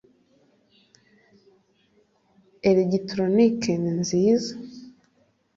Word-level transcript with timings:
elegitoroniki 2.69 3.71
ninziza. 3.83 4.53